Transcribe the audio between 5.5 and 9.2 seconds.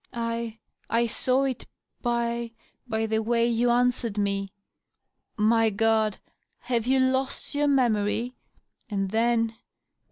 Grod! have you hd your memory? And